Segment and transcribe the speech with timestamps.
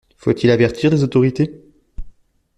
[0.17, 1.63] Faut-il avertir les autorités?